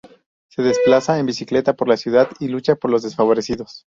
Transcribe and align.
Se 0.49 0.63
desplazaba 0.63 1.19
en 1.19 1.27
bicicleta 1.27 1.73
por 1.75 1.87
la 1.87 1.95
ciudad 1.95 2.27
y 2.39 2.47
luchaba 2.47 2.75
por 2.79 2.89
los 2.89 3.03
desfavorecidos. 3.03 3.85